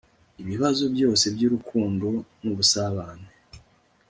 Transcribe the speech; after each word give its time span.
ibibazo 0.41 0.83
byose 0.93 1.25
byurukundo 1.35 2.07
nubusabane 2.41 3.29